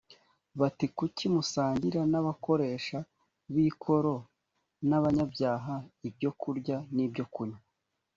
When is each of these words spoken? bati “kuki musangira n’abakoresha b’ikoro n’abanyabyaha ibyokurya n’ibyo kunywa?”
bati 0.59 0.85
“kuki 0.97 1.25
musangira 1.33 2.01
n’abakoresha 2.11 2.97
b’ikoro 3.53 4.15
n’abanyabyaha 4.87 5.73
ibyokurya 6.07 6.75
n’ibyo 6.95 7.25
kunywa?” 7.33 7.59